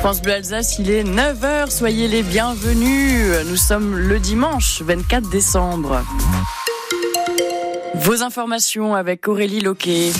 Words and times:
France 0.00 0.22
Bleu 0.22 0.34
Alsace, 0.34 0.78
il 0.78 0.90
est 0.90 1.02
9h, 1.02 1.70
soyez 1.70 2.06
les 2.06 2.22
bienvenus. 2.22 3.32
Nous 3.46 3.56
sommes 3.56 3.96
le 3.96 4.20
dimanche 4.20 4.82
24 4.82 5.28
décembre. 5.28 6.04
Vos 7.94 8.22
informations 8.22 8.94
avec 8.94 9.26
Aurélie 9.26 9.60
Loquet. 9.60 10.12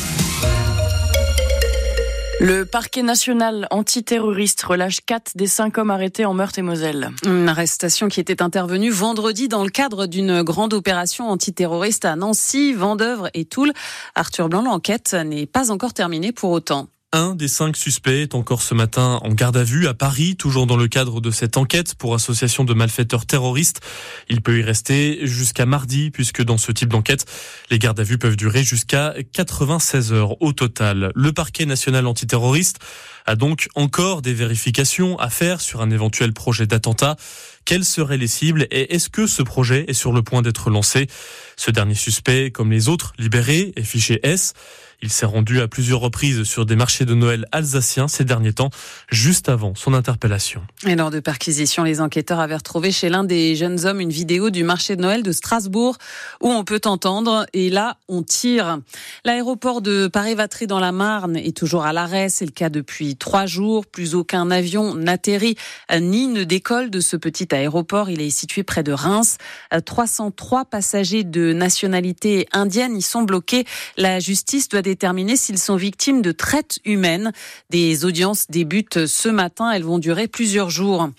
Le 2.40 2.64
parquet 2.64 3.02
national 3.02 3.66
antiterroriste 3.70 4.62
relâche 4.62 4.98
4 5.06 5.32
des 5.36 5.46
5 5.46 5.78
hommes 5.78 5.90
arrêtés 5.90 6.26
en 6.26 6.34
Meurthe-et-Moselle. 6.34 7.10
Une 7.24 7.48
arrestation 7.48 8.08
qui 8.08 8.20
était 8.20 8.42
intervenue 8.42 8.90
vendredi 8.90 9.48
dans 9.48 9.64
le 9.64 9.70
cadre 9.70 10.06
d'une 10.06 10.42
grande 10.42 10.74
opération 10.74 11.28
antiterroriste 11.28 12.04
à 12.04 12.16
Nancy, 12.16 12.72
Vendœuvre 12.74 13.30
et 13.34 13.44
Toul. 13.44 13.72
Arthur 14.14 14.48
Blanc, 14.48 14.62
l'enquête 14.62 15.14
n'est 15.14 15.46
pas 15.46 15.70
encore 15.70 15.94
terminée 15.94 16.32
pour 16.32 16.50
autant. 16.50 16.88
Un 17.12 17.36
des 17.36 17.46
cinq 17.46 17.76
suspects 17.76 18.22
est 18.22 18.34
encore 18.34 18.62
ce 18.62 18.74
matin 18.74 19.20
en 19.22 19.32
garde 19.32 19.56
à 19.56 19.62
vue 19.62 19.86
à 19.86 19.94
Paris, 19.94 20.34
toujours 20.34 20.66
dans 20.66 20.76
le 20.76 20.88
cadre 20.88 21.20
de 21.20 21.30
cette 21.30 21.56
enquête 21.56 21.94
pour 21.94 22.14
association 22.14 22.64
de 22.64 22.74
malfaiteurs 22.74 23.26
terroristes. 23.26 23.80
Il 24.28 24.42
peut 24.42 24.58
y 24.58 24.62
rester 24.62 25.24
jusqu'à 25.24 25.66
mardi, 25.66 26.10
puisque 26.10 26.42
dans 26.42 26.58
ce 26.58 26.72
type 26.72 26.88
d'enquête, 26.88 27.24
les 27.70 27.78
gardes 27.78 28.00
à 28.00 28.02
vue 28.02 28.18
peuvent 28.18 28.36
durer 28.36 28.64
jusqu'à 28.64 29.14
96 29.32 30.12
heures 30.12 30.42
au 30.42 30.52
total. 30.52 31.12
Le 31.14 31.32
parquet 31.32 31.64
national 31.64 32.08
antiterroriste 32.08 32.80
a 33.26 33.36
donc 33.36 33.68
encore 33.74 34.22
des 34.22 34.32
vérifications 34.32 35.18
à 35.18 35.30
faire 35.30 35.60
sur 35.60 35.82
un 35.82 35.90
éventuel 35.90 36.32
projet 36.32 36.66
d'attentat. 36.66 37.16
Quelles 37.64 37.84
seraient 37.84 38.16
les 38.16 38.28
cibles 38.28 38.66
et 38.70 38.94
est-ce 38.94 39.08
que 39.08 39.26
ce 39.26 39.42
projet 39.42 39.84
est 39.88 39.92
sur 39.92 40.12
le 40.12 40.22
point 40.22 40.40
d'être 40.42 40.70
lancé? 40.70 41.08
Ce 41.56 41.70
dernier 41.70 41.94
suspect, 41.94 42.50
comme 42.50 42.70
les 42.70 42.88
autres 42.88 43.12
libérés, 43.18 43.72
est 43.76 43.82
fiché 43.82 44.20
S. 44.22 44.54
Il 45.02 45.10
s'est 45.10 45.26
rendu 45.26 45.60
à 45.60 45.68
plusieurs 45.68 46.00
reprises 46.00 46.44
sur 46.44 46.64
des 46.64 46.74
marchés 46.74 47.04
de 47.04 47.14
Noël 47.14 47.46
alsaciens 47.52 48.08
ces 48.08 48.24
derniers 48.24 48.54
temps, 48.54 48.70
juste 49.10 49.48
avant 49.48 49.74
son 49.74 49.92
interpellation. 49.92 50.62
Et 50.86 50.94
lors 50.96 51.10
de 51.10 51.20
perquisitions, 51.20 51.84
les 51.84 52.00
enquêteurs 52.00 52.40
avaient 52.40 52.56
retrouvé 52.56 52.92
chez 52.92 53.10
l'un 53.10 53.24
des 53.24 53.56
jeunes 53.56 53.84
hommes 53.84 54.00
une 54.00 54.10
vidéo 54.10 54.48
du 54.48 54.64
marché 54.64 54.96
de 54.96 55.02
Noël 55.02 55.22
de 55.22 55.32
Strasbourg 55.32 55.98
où 56.40 56.50
on 56.50 56.64
peut 56.64 56.80
entendre 56.86 57.46
et 57.52 57.68
là 57.68 57.98
on 58.08 58.22
tire. 58.22 58.78
L'aéroport 59.24 59.82
de 59.82 60.06
Paris-Vatry 60.06 60.66
dans 60.66 60.80
la 60.80 60.92
Marne 60.92 61.36
est 61.36 61.56
toujours 61.56 61.84
à 61.84 61.92
l'arrêt. 61.92 62.28
C'est 62.30 62.46
le 62.46 62.52
cas 62.52 62.70
depuis 62.70 63.15
trois 63.18 63.46
jours. 63.46 63.86
Plus 63.86 64.14
aucun 64.14 64.50
avion 64.50 64.94
n'atterrit 64.94 65.56
ni 66.00 66.28
ne 66.28 66.44
décolle 66.44 66.90
de 66.90 67.00
ce 67.00 67.16
petit 67.16 67.54
aéroport. 67.54 68.10
Il 68.10 68.20
est 68.20 68.30
situé 68.30 68.62
près 68.62 68.82
de 68.82 68.92
Reims. 68.92 69.38
303 69.84 70.64
passagers 70.64 71.24
de 71.24 71.52
nationalité 71.52 72.46
indienne 72.52 72.96
y 72.96 73.02
sont 73.02 73.22
bloqués. 73.22 73.64
La 73.96 74.20
justice 74.20 74.68
doit 74.68 74.82
déterminer 74.82 75.36
s'ils 75.36 75.58
sont 75.58 75.76
victimes 75.76 76.22
de 76.22 76.32
traite 76.32 76.78
humaine. 76.84 77.32
Des 77.70 78.04
audiences 78.04 78.46
débutent 78.48 79.06
ce 79.06 79.28
matin. 79.28 79.70
Elles 79.70 79.84
vont 79.84 79.98
durer 79.98 80.28
plusieurs 80.28 80.70
jours. 80.70 81.10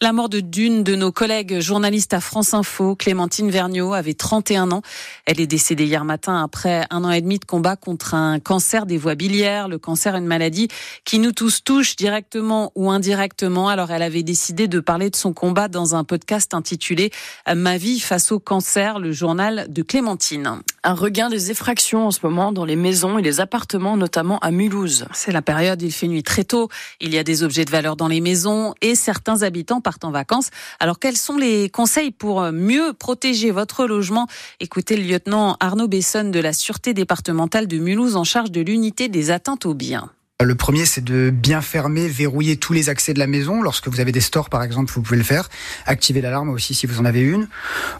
La 0.00 0.12
mort 0.12 0.28
de 0.28 0.40
d'une 0.40 0.84
de 0.84 0.94
nos 0.94 1.12
collègues 1.12 1.60
journalistes 1.60 2.14
à 2.14 2.20
France 2.20 2.54
Info, 2.54 2.94
Clémentine 2.94 3.50
Vergniaud, 3.50 3.94
avait 3.94 4.14
31 4.14 4.70
ans. 4.70 4.82
Elle 5.24 5.40
est 5.40 5.46
décédée 5.46 5.84
hier 5.84 6.04
matin 6.04 6.42
après 6.42 6.86
un 6.90 7.04
an 7.04 7.10
et 7.10 7.20
demi 7.20 7.38
de 7.38 7.44
combat 7.44 7.76
contre 7.76 8.14
un 8.14 8.38
cancer 8.38 8.86
des 8.86 8.98
voies 8.98 9.14
biliaires. 9.14 9.68
Le 9.68 9.78
cancer 9.78 10.14
est 10.14 10.18
une 10.18 10.26
maladie 10.26 10.68
qui 11.04 11.18
nous 11.18 11.32
tous 11.46 11.62
touche 11.62 11.94
directement 11.94 12.72
ou 12.74 12.90
indirectement. 12.90 13.68
Alors 13.68 13.92
elle 13.92 14.02
avait 14.02 14.24
décidé 14.24 14.66
de 14.66 14.80
parler 14.80 15.10
de 15.10 15.14
son 15.14 15.32
combat 15.32 15.68
dans 15.68 15.94
un 15.94 16.02
podcast 16.02 16.54
intitulé 16.54 17.12
Ma 17.54 17.78
vie 17.78 18.00
face 18.00 18.32
au 18.32 18.40
cancer, 18.40 18.98
le 18.98 19.12
journal 19.12 19.66
de 19.68 19.82
Clémentine. 19.82 20.62
Un 20.82 20.94
regain 20.94 21.28
des 21.28 21.52
effractions 21.52 22.08
en 22.08 22.10
ce 22.10 22.18
moment 22.24 22.50
dans 22.50 22.64
les 22.64 22.74
maisons 22.74 23.20
et 23.20 23.22
les 23.22 23.38
appartements, 23.38 23.96
notamment 23.96 24.40
à 24.40 24.50
Mulhouse. 24.50 25.06
C'est 25.12 25.30
la 25.30 25.40
période, 25.40 25.80
il 25.82 25.92
fait 25.92 26.08
nuit 26.08 26.24
très 26.24 26.42
tôt, 26.42 26.68
il 27.00 27.14
y 27.14 27.18
a 27.18 27.22
des 27.22 27.44
objets 27.44 27.64
de 27.64 27.70
valeur 27.70 27.94
dans 27.94 28.08
les 28.08 28.20
maisons 28.20 28.74
et 28.80 28.96
certains 28.96 29.44
habitants 29.44 29.80
partent 29.80 30.04
en 30.04 30.10
vacances. 30.10 30.50
Alors 30.80 30.98
quels 30.98 31.16
sont 31.16 31.36
les 31.36 31.70
conseils 31.70 32.10
pour 32.10 32.42
mieux 32.50 32.92
protéger 32.92 33.52
votre 33.52 33.86
logement? 33.86 34.26
Écoutez 34.58 34.96
le 34.96 35.04
lieutenant 35.04 35.56
Arnaud 35.60 35.86
Besson 35.86 36.24
de 36.24 36.40
la 36.40 36.52
Sûreté 36.52 36.92
départementale 36.92 37.68
de 37.68 37.78
Mulhouse 37.78 38.16
en 38.16 38.24
charge 38.24 38.50
de 38.50 38.62
l'unité 38.62 39.06
des 39.08 39.30
atteintes 39.30 39.64
aux 39.64 39.74
biens. 39.74 40.10
Le 40.44 40.54
premier, 40.54 40.84
c'est 40.84 41.02
de 41.02 41.30
bien 41.30 41.62
fermer, 41.62 42.08
verrouiller 42.08 42.58
tous 42.58 42.74
les 42.74 42.90
accès 42.90 43.14
de 43.14 43.18
la 43.18 43.26
maison. 43.26 43.62
Lorsque 43.62 43.88
vous 43.88 44.00
avez 44.00 44.12
des 44.12 44.20
stores, 44.20 44.50
par 44.50 44.62
exemple, 44.62 44.92
vous 44.92 45.00
pouvez 45.00 45.16
le 45.16 45.22
faire. 45.22 45.48
Activer 45.86 46.20
l'alarme 46.20 46.50
aussi 46.50 46.74
si 46.74 46.86
vous 46.86 47.00
en 47.00 47.06
avez 47.06 47.22
une. 47.22 47.48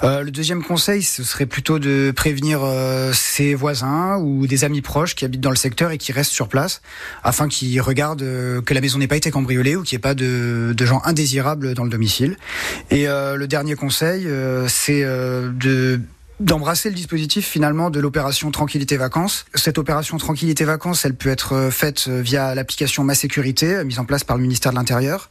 Euh, 0.02 0.22
le 0.22 0.30
deuxième 0.30 0.62
conseil, 0.62 1.02
ce 1.02 1.24
serait 1.24 1.46
plutôt 1.46 1.78
de 1.78 2.12
prévenir 2.14 2.60
euh, 2.62 3.14
ses 3.14 3.54
voisins 3.54 4.18
ou 4.18 4.46
des 4.46 4.64
amis 4.64 4.82
proches 4.82 5.14
qui 5.14 5.24
habitent 5.24 5.40
dans 5.40 5.48
le 5.48 5.56
secteur 5.56 5.92
et 5.92 5.96
qui 5.96 6.12
restent 6.12 6.30
sur 6.30 6.48
place, 6.48 6.82
afin 7.24 7.48
qu'ils 7.48 7.80
regardent 7.80 8.20
euh, 8.20 8.60
que 8.60 8.74
la 8.74 8.82
maison 8.82 8.98
n'ait 8.98 9.08
pas 9.08 9.16
été 9.16 9.30
cambriolée 9.30 9.74
ou 9.74 9.82
qu'il 9.82 9.96
n'y 9.96 10.00
ait 10.00 10.02
pas 10.02 10.14
de, 10.14 10.74
de, 10.76 10.84
gens 10.84 11.00
indésirables 11.06 11.72
dans 11.72 11.84
le 11.84 11.90
domicile. 11.90 12.36
Et 12.90 13.08
euh, 13.08 13.36
le 13.36 13.48
dernier 13.48 13.76
conseil, 13.76 14.26
euh, 14.26 14.68
c'est 14.68 15.04
de 15.04 16.02
d'embrasser 16.40 16.90
le 16.90 16.94
dispositif 16.94 17.46
finalement 17.46 17.90
de 17.90 18.00
l'opération 18.00 18.50
Tranquillité 18.50 18.96
Vacances. 18.96 19.46
Cette 19.54 19.78
opération 19.78 20.18
Tranquillité 20.18 20.64
Vacances, 20.64 21.04
elle 21.04 21.14
peut 21.14 21.30
être 21.30 21.54
euh, 21.54 21.70
faite 21.70 22.06
euh, 22.08 22.20
via 22.20 22.54
l'application 22.54 23.04
Ma 23.04 23.14
Sécurité, 23.14 23.76
euh, 23.76 23.84
mise 23.84 23.98
en 23.98 24.04
place 24.04 24.24
par 24.24 24.36
le 24.36 24.42
ministère 24.42 24.72
de 24.72 24.76
l'Intérieur. 24.76 25.30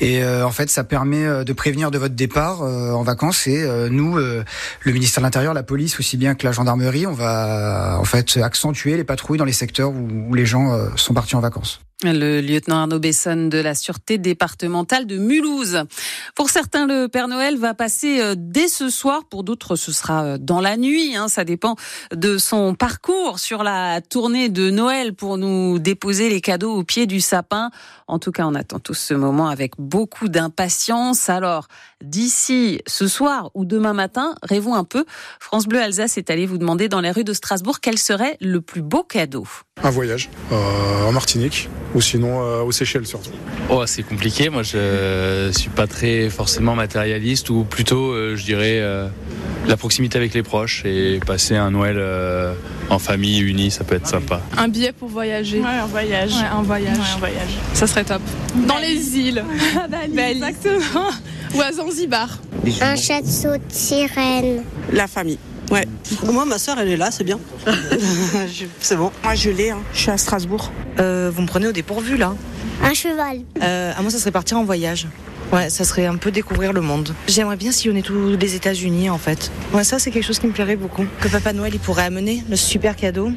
Et 0.00 0.24
en 0.24 0.50
fait, 0.50 0.70
ça 0.70 0.84
permet 0.84 1.44
de 1.44 1.52
prévenir 1.52 1.90
de 1.90 1.98
votre 1.98 2.14
départ 2.14 2.62
en 2.62 3.02
vacances. 3.02 3.46
Et 3.46 3.66
nous, 3.90 4.16
le 4.16 4.44
ministère 4.92 5.22
de 5.22 5.26
l'Intérieur, 5.26 5.54
la 5.54 5.62
police, 5.62 5.98
aussi 5.98 6.16
bien 6.16 6.34
que 6.34 6.46
la 6.46 6.52
gendarmerie, 6.52 7.06
on 7.06 7.12
va 7.12 7.98
en 7.98 8.04
fait 8.04 8.36
accentuer 8.38 8.96
les 8.96 9.04
patrouilles 9.04 9.38
dans 9.38 9.44
les 9.44 9.52
secteurs 9.52 9.90
où 9.90 10.34
les 10.34 10.46
gens 10.46 10.76
sont 10.96 11.14
partis 11.14 11.36
en 11.36 11.40
vacances. 11.40 11.80
Le 12.04 12.40
lieutenant 12.40 12.82
Arnaud 12.82 13.00
Besson 13.00 13.48
de 13.48 13.58
la 13.58 13.74
Sûreté 13.74 14.18
départementale 14.18 15.04
de 15.04 15.18
Mulhouse. 15.18 15.82
Pour 16.36 16.48
certains, 16.48 16.86
le 16.86 17.08
Père 17.08 17.26
Noël 17.26 17.58
va 17.58 17.74
passer 17.74 18.20
euh, 18.20 18.36
dès 18.38 18.68
ce 18.68 18.88
soir. 18.88 19.24
Pour 19.28 19.42
d'autres, 19.42 19.74
ce 19.74 19.90
sera 19.90 20.22
euh, 20.22 20.38
dans 20.38 20.60
la 20.60 20.76
nuit. 20.76 21.16
Hein. 21.16 21.26
Ça 21.26 21.42
dépend 21.42 21.74
de 22.14 22.38
son 22.38 22.76
parcours 22.76 23.40
sur 23.40 23.64
la 23.64 24.00
tournée 24.00 24.48
de 24.48 24.70
Noël 24.70 25.12
pour 25.12 25.38
nous 25.38 25.80
déposer 25.80 26.28
les 26.28 26.40
cadeaux 26.40 26.72
au 26.72 26.84
pied 26.84 27.08
du 27.08 27.20
sapin. 27.20 27.72
En 28.06 28.20
tout 28.20 28.30
cas, 28.30 28.46
on 28.46 28.54
attend 28.54 28.78
tous 28.78 28.94
ce 28.94 29.14
moment 29.14 29.48
avec 29.48 29.72
beaucoup 29.76 30.28
d'impatience. 30.28 31.28
Alors, 31.28 31.66
d'ici 32.00 32.80
ce 32.86 33.08
soir 33.08 33.50
ou 33.54 33.64
demain 33.64 33.92
matin, 33.92 34.36
rêvons 34.44 34.76
un 34.76 34.84
peu. 34.84 35.04
France 35.40 35.66
Bleu 35.66 35.82
Alsace 35.82 36.16
est 36.16 36.30
allé 36.30 36.46
vous 36.46 36.58
demander 36.58 36.88
dans 36.88 37.00
les 37.00 37.10
rues 37.10 37.24
de 37.24 37.32
Strasbourg 37.32 37.80
quel 37.80 37.98
serait 37.98 38.36
le 38.40 38.60
plus 38.60 38.82
beau 38.82 39.02
cadeau. 39.02 39.48
Un 39.82 39.90
voyage 39.90 40.30
euh, 40.52 41.08
en 41.08 41.12
Martinique 41.12 41.68
ou 41.94 42.00
sinon 42.00 42.42
euh, 42.42 42.62
aux 42.62 42.72
Seychelles 42.72 43.06
surtout. 43.06 43.30
Oh, 43.70 43.84
c'est 43.86 44.02
compliqué. 44.02 44.50
Moi, 44.50 44.62
je 44.62 45.50
suis 45.56 45.70
pas 45.70 45.86
très 45.86 46.28
forcément 46.30 46.74
matérialiste 46.74 47.50
ou 47.50 47.64
plutôt, 47.64 48.12
euh, 48.12 48.36
je 48.36 48.44
dirais, 48.44 48.80
euh, 48.80 49.08
la 49.66 49.76
proximité 49.76 50.16
avec 50.18 50.34
les 50.34 50.42
proches 50.42 50.84
et 50.84 51.20
passer 51.26 51.56
un 51.56 51.70
Noël 51.70 51.96
euh, 51.98 52.54
en 52.90 52.98
famille 52.98 53.40
unie, 53.40 53.70
ça 53.70 53.84
peut 53.84 53.94
être 53.96 54.06
sympa. 54.06 54.40
Un 54.56 54.68
billet 54.68 54.92
pour 54.92 55.08
voyager. 55.08 55.60
Ouais, 55.60 55.66
un 55.66 55.86
voyage. 55.86 56.32
Ouais, 56.32 56.46
un 56.50 56.62
voyage. 56.62 56.96
Ouais, 56.96 57.04
un 57.14 57.18
voyage. 57.18 57.50
Ça 57.74 57.86
serait 57.86 58.04
top. 58.04 58.22
Dans 58.66 58.78
les 58.78 59.18
îles. 59.18 59.44
Bali, 59.90 60.36
Exactement. 60.36 61.10
Ou 61.54 61.60
à 61.62 61.72
Zanzibar. 61.72 62.38
Un 62.82 62.96
château 62.96 63.56
de 63.56 63.62
sirène. 63.70 64.62
La 64.92 65.06
famille. 65.06 65.38
Ouais. 65.70 65.86
Moi, 66.24 66.44
ma 66.44 66.58
soeur, 66.58 66.78
elle 66.78 66.88
est 66.88 66.96
là, 66.96 67.10
c'est 67.10 67.24
bien. 67.24 67.38
c'est 68.80 68.96
bon. 68.96 69.10
Moi, 69.22 69.34
je 69.34 69.50
l'ai. 69.50 69.70
Hein. 69.70 69.78
Je 69.92 69.98
suis 69.98 70.10
à 70.10 70.18
Strasbourg. 70.18 70.72
Euh, 70.98 71.30
vous 71.34 71.42
me 71.42 71.46
prenez 71.46 71.68
au 71.68 71.72
dépourvu, 71.72 72.16
là. 72.16 72.34
Un 72.82 72.94
cheval. 72.94 73.40
Euh, 73.62 73.92
à 73.96 74.02
moi, 74.02 74.10
ça 74.10 74.18
serait 74.18 74.30
partir 74.30 74.58
en 74.58 74.64
voyage. 74.64 75.06
Ouais, 75.52 75.70
ça 75.70 75.84
serait 75.84 76.04
un 76.04 76.16
peu 76.16 76.30
découvrir 76.30 76.72
le 76.74 76.82
monde. 76.82 77.14
J'aimerais 77.26 77.56
bien 77.56 77.72
sillonner 77.72 78.02
tous 78.02 78.36
les 78.38 78.54
États-Unis, 78.54 79.08
en 79.08 79.18
fait. 79.18 79.50
Ouais, 79.72 79.84
ça, 79.84 79.98
c'est 79.98 80.10
quelque 80.10 80.26
chose 80.26 80.38
qui 80.38 80.46
me 80.46 80.52
plairait 80.52 80.76
beaucoup. 80.76 81.06
Que 81.20 81.28
Papa 81.28 81.52
Noël, 81.54 81.72
il 81.74 81.80
pourrait 81.80 82.04
amener, 82.04 82.42
le 82.48 82.56
super 82.56 82.96
cadeau. 82.96 83.30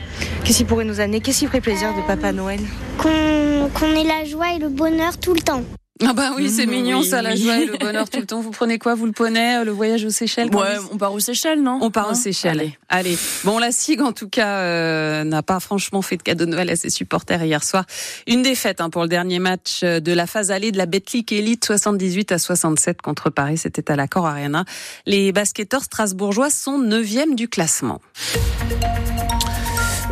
Qu'est-ce 0.44 0.58
qu'il 0.58 0.66
pourrait 0.66 0.86
nous 0.86 1.00
amener? 1.00 1.22
Qu'est-ce 1.22 1.40
qui 1.40 1.48
ferait 1.48 1.62
plaisir 1.62 1.90
de 1.96 2.06
Papa 2.06 2.34
Noël? 2.34 2.59
Qu'on 2.98 3.69
qu'on 3.74 3.92
ait 3.96 4.03
la 4.03 4.25
joie 4.25 4.53
et 4.56 4.59
le 4.59 4.69
bonheur 4.69 5.18
tout 5.18 5.34
le 5.34 5.42
temps. 5.42 5.63
Ah 6.06 6.13
bah 6.13 6.31
oui, 6.36 6.50
c'est 6.50 6.65
Mmh, 6.65 6.69
mignon 6.69 7.00
oui. 7.00 7.06
ça, 7.06 7.21
la 7.21 7.36
joie 7.36 7.57
et 7.59 7.65
le 7.65 7.77
bonheur 7.80 8.09
tout 8.09 8.19
le 8.19 8.25
temps. 8.25 8.42
Vous 8.42 8.51
prenez 8.51 8.80
quoi 8.80 8.95
Vous 8.95 9.06
le 9.06 9.12
poney, 9.12 9.57
euh, 9.57 9.63
le 9.63 9.71
voyage 9.71 10.03
aux 10.06 10.09
Seychelles 10.09 10.50
Ouais, 10.53 10.77
on 10.92 10.98
part 10.98 11.13
aux 11.13 11.19
Seychelles, 11.19 11.62
non 11.62 11.80
On 11.81 11.92
part 11.92 12.09
aux 12.09 12.13
Seychelles. 12.15 12.51
Allez. 12.59 12.77
Allez. 12.89 13.18
Bon, 13.44 13.59
la 13.59 13.71
SIG, 13.71 14.01
en 14.01 14.12
tout 14.12 14.27
cas, 14.30 14.59
euh, 14.59 15.24
n'a 15.24 15.44
pas 15.44 15.59
franchement 15.59 16.01
fait 16.01 16.18
de 16.18 16.24
cadeau 16.24 16.45
de 16.45 16.50
Noël 16.51 16.69
à 16.69 16.75
ses 16.75 16.89
supporters 16.89 17.44
hier 17.44 17.63
soir. 17.63 17.86
Une 18.27 18.42
défaite 18.42 18.81
hein, 18.81 18.89
pour 18.89 19.03
le 19.03 19.07
dernier 19.09 19.39
match 19.39 19.81
euh, 19.83 20.00
de 20.00 20.12
la 20.12 20.27
phase 20.27 20.51
allée 20.51 20.71
de 20.71 20.77
la 20.77 20.86
Betclic 20.86 21.31
Elite 21.31 21.65
78 21.65 22.31
à 22.31 22.38
67 22.39 23.01
contre 23.01 23.30
Paris. 23.30 23.57
C'était 23.57 23.92
à 23.92 23.95
la 23.95 24.07
Cor 24.07 24.25
Arena. 24.25 24.65
Les 25.06 25.31
basketteurs 25.31 25.83
strasbourgeois 25.83 26.50
sont 26.50 26.77
neuvième 26.80 27.36
du 27.36 27.47
classement. 27.47 28.00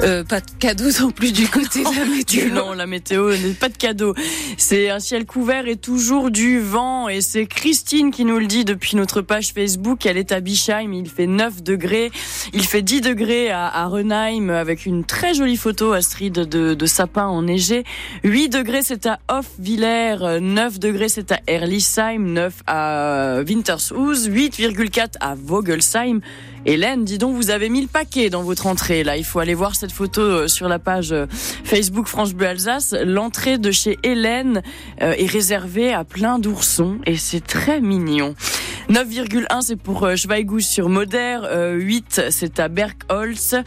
Euh, 0.02 0.24
pas 0.24 0.40
de 0.40 0.46
cadeau 0.60 0.86
non 1.02 1.12
plus 1.12 1.34
du 1.34 1.46
côté 1.50 1.84
de 1.84 2.00
la 2.00 2.06
météo. 2.06 2.54
Non, 2.54 2.72
la 2.72 2.88
météo 2.88 3.36
n'est 3.36 3.54
pas 3.54 3.68
de 3.68 3.76
cadeau. 3.76 4.14
C'est 4.58 4.90
un 4.90 5.00
ciel 5.00 5.26
couvert 5.26 5.68
et 5.68 5.76
toujours 5.76 6.32
du 6.32 6.62
vent. 6.62 7.10
Et 7.10 7.20
c'est 7.20 7.46
Christine 7.46 8.10
qui 8.10 8.24
nous 8.24 8.40
le 8.40 8.46
dit 8.46 8.64
depuis 8.64 8.96
notre 8.96 9.22
page 9.22 9.52
Facebook. 9.52 10.06
Elle 10.06 10.18
est 10.18 10.32
à 10.32 10.40
Bischheim. 10.40 10.94
Il 10.94 11.10
fait 11.10 11.28
9 11.28 11.64
degrés. 11.64 12.12
Il 12.54 12.64
fait 12.64 12.82
10 12.82 13.02
degrés 13.02 13.50
à, 13.50 13.68
à 13.68 13.88
Renheim 13.88 14.50
avec 14.50 14.86
une 14.86 15.04
très 15.04 15.34
jolie 15.34 15.58
photo, 15.58 15.92
Astrid, 15.92 16.34
de, 16.34 16.74
de 16.74 16.86
sapin 16.86 17.26
enneigé. 17.26 17.84
8 18.24 18.50
degrés, 18.50 18.84
c'est 18.84 19.06
à 19.06 19.20
Hoffwiller. 19.28 20.40
9 20.40 20.80
degrés, 20.80 21.10
c'est 21.10 21.34
à 21.34 21.40
Erlisheim. 21.46 22.20
9 22.20 22.54
à 22.68 23.42
Wintershus. 23.46 24.30
8,4 24.30 25.16
à 25.20 25.36
Vogelsheim. 25.36 26.22
Hélène, 26.66 27.06
dis 27.06 27.18
donc, 27.18 27.36
vous 27.36 27.52
avez 27.52 27.70
mis 27.70 27.82
le 27.82 27.88
paquet 27.88 28.30
dans 28.30 28.44
votre 28.44 28.68
entrée. 28.68 29.04
Là, 29.04 29.18
il 29.18 29.24
faut 29.24 29.40
aller 29.40 29.54
voir 29.54 29.76
cette 29.76 29.92
photo 29.92 30.22
euh, 30.22 30.48
sur 30.48 30.68
la 30.68 30.78
page 30.78 31.12
euh, 31.12 31.26
Facebook 31.64 32.08
France 32.08 32.34
Bleu 32.34 32.48
Alsace. 32.48 32.94
L'entrée 33.06 33.58
de 33.58 33.72
chez 33.72 33.98
Hélène 34.04 34.62
euh, 35.02 35.14
est 35.18 35.26
réservée 35.26 35.94
à 35.94 36.04
plein 36.04 36.38
d'oursons 36.38 36.98
et 37.06 37.16
c'est 37.16 37.46
très 37.46 37.80
mignon. 37.80 38.36
9,1 38.90 39.62
c'est 39.62 39.76
pour 39.76 40.10
Schweigous 40.16 40.62
sur 40.62 40.90
Moder, 40.90 41.40
8 41.78 42.24
c'est 42.32 42.60
à 42.60 42.70
Bergholz. 42.70 43.62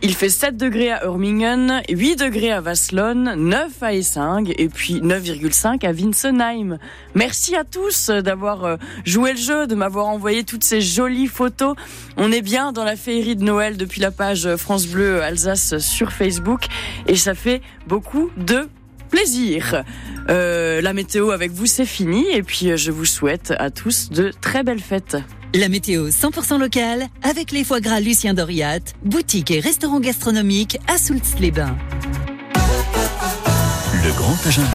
Il 0.00 0.14
fait 0.14 0.30
7 0.30 0.56
degrés 0.56 0.90
à 0.90 1.04
Urmingen, 1.04 1.82
8 1.90 2.16
degrés 2.16 2.50
à 2.50 2.62
Vaslon, 2.62 3.36
9 3.36 3.82
à 3.82 3.92
Essing 3.92 4.54
et 4.56 4.68
puis 4.70 5.00
9,5 5.00 5.86
à 5.86 5.92
Winsenheim. 5.92 6.78
Merci 7.14 7.56
à 7.56 7.64
tous 7.64 8.08
d'avoir 8.08 8.78
joué 9.04 9.32
le 9.32 9.38
jeu, 9.38 9.66
de 9.66 9.74
m'avoir 9.74 10.06
envoyé 10.06 10.44
toutes 10.44 10.64
ces 10.64 10.80
jolies 10.80 11.26
photos. 11.26 11.76
On 12.16 12.32
est 12.32 12.42
bien 12.42 12.72
dans 12.72 12.84
la 12.84 12.96
féerie 12.96 13.36
de 13.36 13.44
Noël 13.44 13.76
depuis 13.76 14.00
la 14.00 14.10
page 14.10 14.56
France 14.56 14.86
Bleu 14.86 15.22
Alsace 15.22 15.76
sur 15.76 16.10
Facebook 16.10 16.66
et 17.06 17.16
ça 17.16 17.34
fait 17.34 17.60
beaucoup 17.86 18.30
de 18.38 18.68
plaisir. 19.14 19.84
Euh, 20.28 20.80
la 20.80 20.92
météo 20.92 21.30
avec 21.30 21.52
vous, 21.52 21.66
c'est 21.66 21.86
fini. 21.86 22.24
Et 22.32 22.42
puis, 22.42 22.76
je 22.76 22.90
vous 22.90 23.04
souhaite 23.04 23.54
à 23.58 23.70
tous 23.70 24.10
de 24.10 24.32
très 24.40 24.64
belles 24.64 24.80
fêtes. 24.80 25.16
La 25.54 25.68
météo 25.68 26.08
100% 26.08 26.58
locale 26.58 27.06
avec 27.22 27.52
les 27.52 27.62
foie 27.62 27.80
gras 27.80 28.00
Lucien 28.00 28.34
Doriat, 28.34 28.80
boutique 29.04 29.52
et 29.52 29.60
restaurant 29.60 30.00
gastronomique 30.00 30.78
à 30.88 30.98
Soultz-les-Bains. 30.98 31.76
Le 34.04 34.12
grand 34.16 34.46
agenda. 34.46 34.62